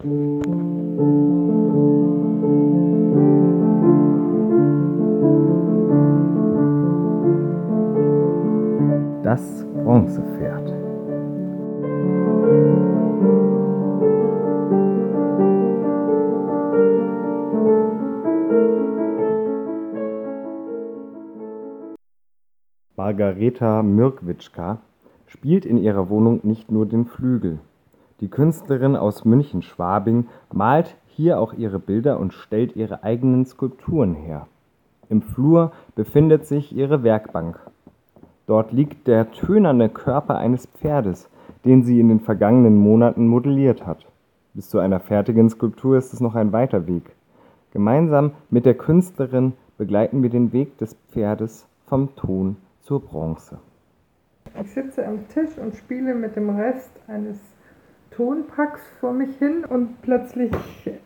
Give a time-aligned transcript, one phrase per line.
[0.00, 0.08] Das
[9.74, 10.72] Bronzepferd.
[22.96, 24.80] Margareta Mirkwitschka
[25.26, 27.58] spielt in ihrer Wohnung nicht nur den Flügel.
[28.20, 34.46] Die Künstlerin aus München-Schwabing malt hier auch ihre Bilder und stellt ihre eigenen Skulpturen her.
[35.08, 37.58] Im Flur befindet sich ihre Werkbank.
[38.46, 41.30] Dort liegt der tönerne Körper eines Pferdes,
[41.64, 44.06] den sie in den vergangenen Monaten modelliert hat.
[44.54, 47.14] Bis zu einer fertigen Skulptur ist es noch ein weiter Weg.
[47.72, 53.58] Gemeinsam mit der Künstlerin begleiten wir den Weg des Pferdes vom Ton zur Bronze.
[54.60, 57.38] Ich sitze am Tisch und spiele mit dem Rest eines
[58.10, 60.50] Tonpacks vor mich hin und plötzlich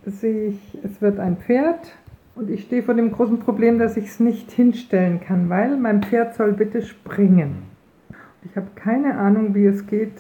[0.07, 1.95] sehe ich, es wird ein Pferd
[2.35, 6.03] und ich stehe vor dem großen Problem, dass ich es nicht hinstellen kann, weil mein
[6.03, 7.63] Pferd soll bitte springen.
[8.45, 10.13] Ich habe keine Ahnung, wie es geht,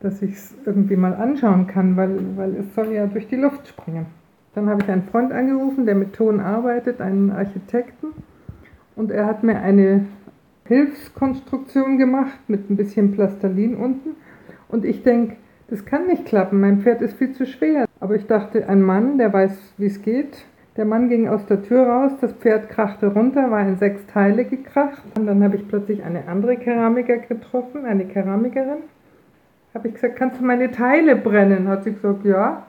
[0.00, 3.68] dass ich es irgendwie mal anschauen kann, weil, weil es soll ja durch die Luft
[3.68, 4.06] springen.
[4.54, 8.08] Dann habe ich einen Freund angerufen, der mit Ton arbeitet, einen Architekten,
[8.96, 10.06] und er hat mir eine
[10.66, 14.10] Hilfskonstruktion gemacht mit ein bisschen Plastalin unten.
[14.68, 15.36] Und ich denke,
[15.68, 17.86] das kann nicht klappen, mein Pferd ist viel zu schwer.
[18.00, 20.44] Aber ich dachte, ein Mann, der weiß, wie es geht.
[20.76, 24.44] Der Mann ging aus der Tür raus, das Pferd krachte runter, war in sechs Teile
[24.44, 25.02] gekracht.
[25.16, 28.82] Und dann habe ich plötzlich eine andere Keramiker getroffen, eine Keramikerin.
[29.72, 31.68] Habe ich gesagt, kannst du meine Teile brennen?
[31.68, 32.66] Hat sie gesagt, ja.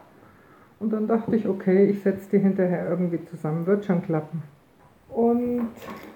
[0.80, 4.44] Und dann dachte ich, okay, ich setze die hinterher irgendwie zusammen, wird schon klappen.
[5.10, 5.70] Und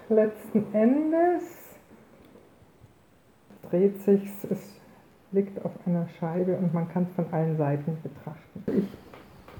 [0.08, 1.78] letzten Endes
[3.68, 4.79] dreht sich es
[5.32, 8.64] liegt auf einer Scheibe und man kann es von allen Seiten betrachten.
[8.66, 8.88] Ich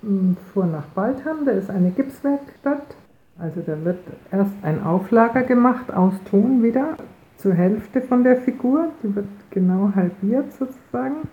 [0.02, 2.96] hm, fuhr nach Baltham, da ist eine Gipswerkstatt.
[3.38, 3.98] Also da wird
[4.30, 6.96] erst ein Auflager gemacht aus Ton wieder
[7.38, 8.88] zur Hälfte von der Figur.
[9.02, 11.28] Die wird genau halbiert sozusagen.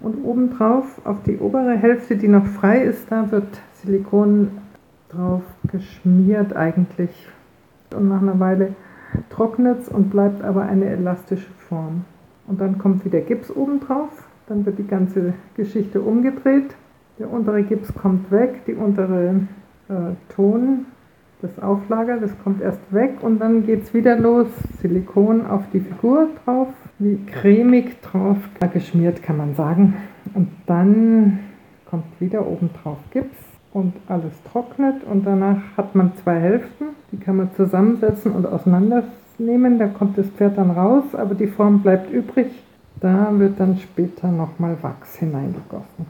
[0.00, 4.58] Und obendrauf auf die obere Hälfte, die noch frei ist, da wird Silikon
[5.08, 7.28] drauf geschmiert eigentlich.
[7.94, 8.74] Und nach einer Weile
[9.30, 12.04] trocknet es und bleibt aber eine elastische Form.
[12.46, 14.10] Und dann kommt wieder Gips oben drauf,
[14.46, 16.74] dann wird die ganze Geschichte umgedreht.
[17.18, 19.40] Der untere Gips kommt weg, die untere
[19.88, 20.86] äh, Ton,
[21.42, 24.46] das Auflager, das kommt erst weg und dann geht es wieder los.
[24.80, 26.68] Silikon auf die Figur drauf,
[26.98, 28.38] wie cremig drauf
[28.72, 29.94] geschmiert kann man sagen.
[30.34, 31.40] Und dann
[31.84, 33.36] kommt wieder oben drauf Gips
[33.72, 38.46] und alles trocknet und danach hat man zwei Hälften, die kann man zusammensetzen und
[39.36, 42.46] auseinandernehmen, da kommt das Pferd dann raus, aber die Form bleibt übrig,
[43.00, 46.06] da wird dann später nochmal Wachs hineingegossen.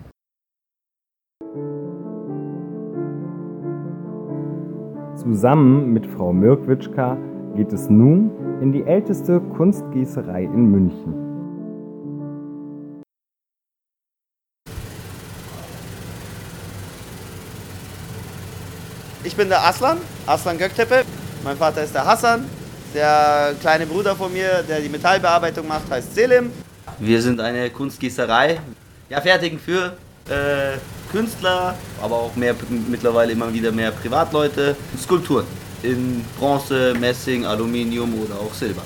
[5.17, 7.17] Zusammen mit Frau Mirkwitschka
[7.57, 11.15] geht es nun in die älteste Kunstgießerei in München.
[19.25, 21.03] Ich bin der Aslan, Aslan Göktepe.
[21.43, 22.45] Mein Vater ist der Hassan.
[22.95, 26.51] Der kleine Bruder von mir, der die Metallbearbeitung macht, heißt Selim.
[26.99, 28.59] Wir sind eine Kunstgießerei.
[29.09, 29.97] Ja, fertigen für
[30.29, 30.79] äh,
[31.13, 32.55] Künstler, aber auch mehr,
[32.89, 34.77] mittlerweile immer wieder mehr Privatleute.
[35.01, 35.47] Skulpturen
[35.83, 38.83] in Bronze, Messing, Aluminium oder auch Silber.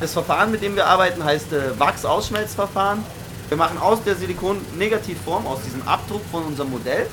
[0.00, 3.04] Das Verfahren, mit dem wir arbeiten, heißt äh, Wachs-Ausschmelzverfahren.
[3.48, 7.06] Wir machen aus der Silikon-Negativform, aus diesem Abdruck von unserem Modell,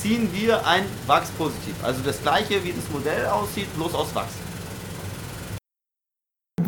[0.00, 1.74] ziehen wir ein Wachs positiv.
[1.82, 4.32] Also das gleiche wie das Modell aussieht, bloß aus Wachs.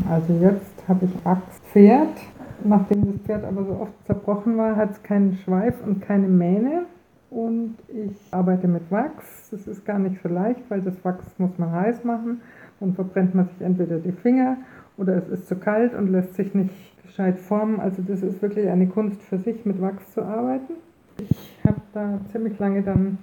[0.08, 2.16] Also jetzt habe ich Wachspferd.
[2.64, 6.86] Nachdem das Pferd aber so oft zerbrochen war, hat es keinen Schweif und keine Mähne.
[7.30, 9.50] Und ich arbeite mit Wachs.
[9.50, 12.40] Das ist gar nicht so leicht, weil das Wachs muss man heiß machen.
[12.80, 14.56] Dann verbrennt man sich entweder die Finger
[14.96, 17.78] oder es ist zu kalt und lässt sich nicht gescheit formen.
[17.78, 20.74] Also das ist wirklich eine Kunst für sich, mit Wachs zu arbeiten.
[21.18, 23.18] Ich habe da ziemlich lange dann,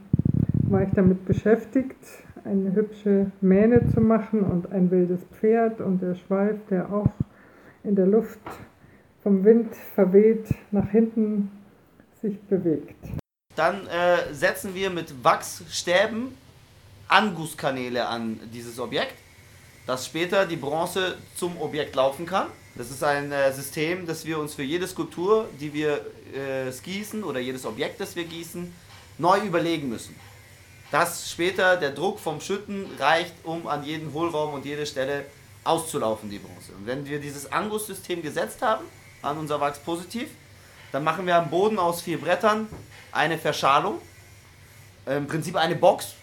[0.69, 1.97] war ich damit beschäftigt,
[2.45, 7.09] eine hübsche Mähne zu machen und ein wildes Pferd und der Schweif, der auch
[7.83, 8.39] in der Luft
[9.23, 11.51] vom Wind verweht nach hinten
[12.21, 12.95] sich bewegt.
[13.55, 16.37] Dann äh, setzen wir mit Wachsstäben
[17.07, 19.15] Anguskanäle an dieses Objekt,
[19.87, 22.47] dass später die Bronze zum Objekt laufen kann.
[22.75, 26.01] Das ist ein äh, System, das wir uns für jede Skulptur, die wir
[26.33, 28.71] äh, gießen oder jedes Objekt, das wir gießen,
[29.17, 30.15] neu überlegen müssen.
[30.95, 35.25] Dass später der Druck vom Schütten reicht, um an jeden Hohlraum und jede Stelle
[35.65, 36.71] auszulaufen, die Bronze.
[36.71, 38.85] Und wenn wir dieses Angus-System gesetzt haben,
[39.21, 40.29] an unser Wachs positiv,
[40.93, 42.69] dann machen wir am Boden aus vier Brettern
[43.11, 43.99] eine Verschalung.
[45.05, 46.13] im Prinzip eine Box,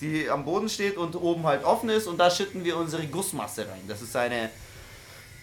[0.00, 3.62] die am Boden steht und oben halt offen ist und da schütten wir unsere Gussmasse
[3.62, 3.82] rein.
[3.88, 4.48] Das ist eine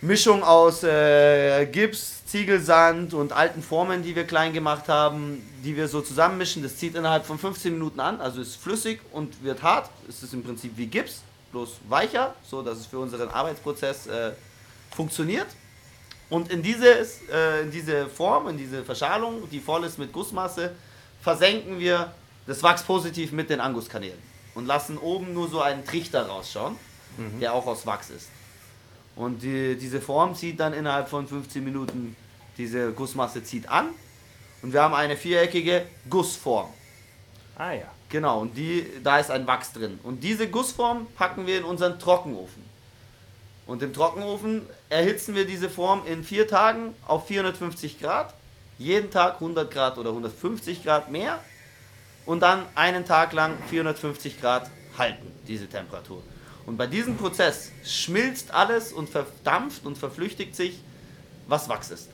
[0.02, 5.88] Mischung aus äh, Gips, Ziegelsand und alten Formen, die wir klein gemacht haben, die wir
[5.88, 6.64] so zusammenmischen.
[6.64, 9.92] Das zieht innerhalb von 15 Minuten an, also ist flüssig und wird hart.
[10.10, 11.22] Es ist im Prinzip wie Gips,
[11.52, 14.32] bloß weicher, so dass es für unseren Arbeitsprozess äh,
[14.90, 15.48] funktioniert.
[16.32, 20.72] Und in, dieses, äh, in diese Form, in diese Verschalung, die voll ist mit Gussmasse,
[21.22, 22.12] versenken wir
[22.48, 24.18] das Wachs positiv mit den Anguskanälen
[24.56, 26.76] und lassen oben nur so einen Trichter rausschauen,
[27.18, 27.40] mhm.
[27.40, 28.30] der auch aus Wachs ist.
[29.16, 32.16] Und die, diese Form zieht dann innerhalb von 15 Minuten,
[32.58, 33.90] diese Gussmasse zieht an
[34.62, 36.70] und wir haben eine viereckige Gussform.
[37.58, 37.92] Ah ja.
[38.10, 40.00] Genau, und die, da ist ein Wachs drin.
[40.04, 42.62] Und diese Gussform packen wir in unseren Trockenofen.
[43.66, 48.34] Und im Trockenofen erhitzen wir diese Form in vier Tagen auf 450 Grad.
[48.78, 51.40] Jeden Tag 100 Grad oder 150 Grad mehr
[52.26, 56.22] und dann einen Tag lang 450 Grad halten, diese Temperatur.
[56.66, 60.80] Und bei diesem Prozess schmilzt alles und verdampft und verflüchtigt sich,
[61.48, 62.10] was Wachs ist.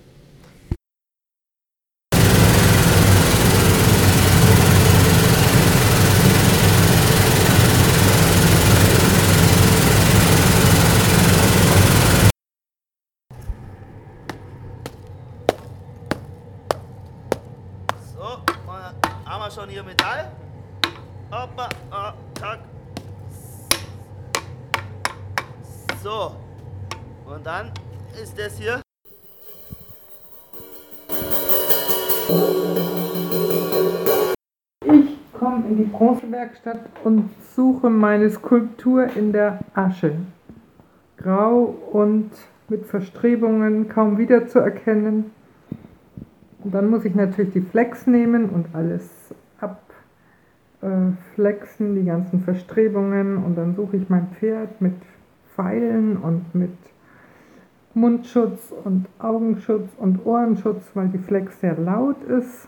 [19.47, 20.31] wir schon hier Metall.
[21.31, 22.76] Hoppa, oh, zack.
[26.07, 26.31] So.
[27.29, 27.69] Und dann
[28.23, 28.79] ist das hier.
[34.85, 40.13] Ich komme in die Bronzewerkstatt und suche meine Skulptur in der Asche.
[41.17, 42.31] Grau und
[42.69, 45.31] mit Verstrebungen kaum wiederzuerkennen.
[46.63, 49.09] Und dann muss ich natürlich die Flex nehmen und alles
[50.79, 53.43] abflexen, die ganzen Verstrebungen.
[53.43, 54.95] Und dann suche ich mein Pferd mit
[55.57, 56.77] Pfeilen und mit
[57.95, 62.67] Mundschutz und Augenschutz und Ohrenschutz, weil die Flex sehr laut ist.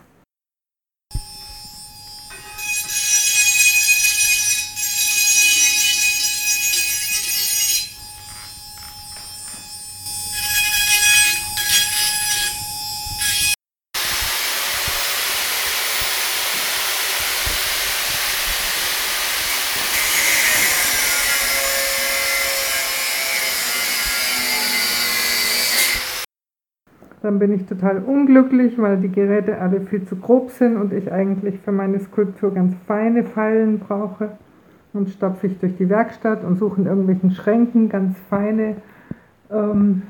[27.22, 31.12] Dann bin ich total unglücklich, weil die Geräte alle viel zu grob sind und ich
[31.12, 34.30] eigentlich für meine Skulptur ganz feine Pfeilen brauche.
[34.92, 38.76] Und stopfe ich durch die Werkstatt und suche in irgendwelchen Schränken ganz feine
[39.50, 40.02] ähm,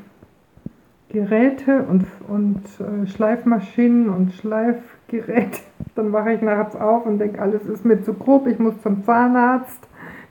[1.11, 5.61] Geräte und, und äh, Schleifmaschinen und Schleifgeräte.
[5.97, 9.05] Dann wache ich nachts auf und denke, alles ist mir zu grob, ich muss zum
[9.05, 9.89] Zahnarzt.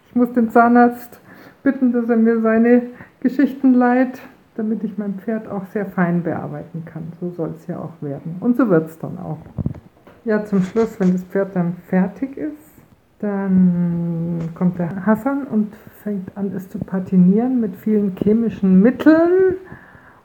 [0.08, 1.20] Ich muss den Zahnarzt
[1.62, 2.84] bitten, dass er mir seine
[3.20, 4.20] Geschichten leiht
[4.60, 7.04] damit ich mein Pferd auch sehr fein bearbeiten kann.
[7.20, 8.36] So soll es ja auch werden.
[8.42, 9.40] Und so wird es dann auch.
[10.26, 12.70] Ja, zum Schluss, wenn das Pferd dann fertig ist,
[13.20, 15.74] dann kommt der Hassan und
[16.04, 19.56] fängt an, es zu patinieren mit vielen chemischen Mitteln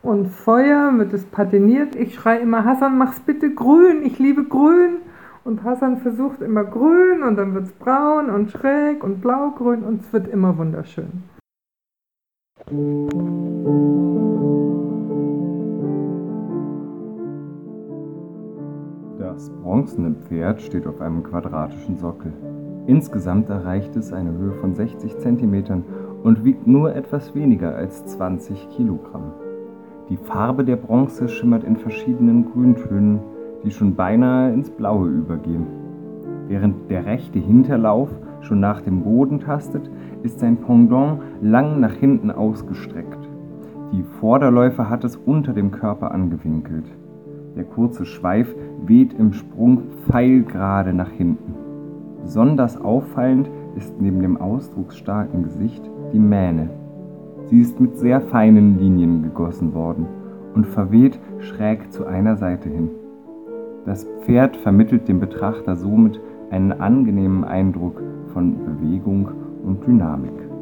[0.02, 1.96] und Feuer wird es patiniert.
[1.96, 4.98] Ich schreie immer, Hassan, mach's bitte grün, ich liebe grün.
[5.44, 10.00] Und Hassan versucht immer grün und dann wird es braun und schräg und blaugrün und
[10.00, 11.22] es wird immer wunderschön.
[19.18, 22.32] Das bronzene Pferd steht auf einem quadratischen Sockel.
[22.86, 25.84] Insgesamt erreicht es eine Höhe von 60 cm
[26.22, 29.32] und wiegt nur etwas weniger als 20 Kilogramm.
[30.08, 33.20] Die Farbe der Bronze schimmert in verschiedenen Grüntönen,
[33.62, 35.66] die schon beinahe ins Blaue übergehen.
[36.48, 38.08] Während der rechte Hinterlauf
[38.44, 39.90] schon nach dem Boden tastet,
[40.22, 43.28] ist sein Pendant lang nach hinten ausgestreckt.
[43.92, 46.86] Die Vorderläufe hat es unter dem Körper angewinkelt.
[47.56, 51.54] Der kurze Schweif weht im Sprung pfeilgerade nach hinten.
[52.22, 55.82] Besonders auffallend ist neben dem ausdrucksstarken Gesicht
[56.12, 56.70] die Mähne.
[57.46, 60.06] Sie ist mit sehr feinen Linien gegossen worden
[60.54, 62.90] und verweht schräg zu einer Seite hin.
[63.84, 66.20] Das Pferd vermittelt dem Betrachter somit
[66.50, 68.00] einen angenehmen Eindruck
[68.32, 69.28] von Bewegung
[69.64, 70.53] und Dynamik.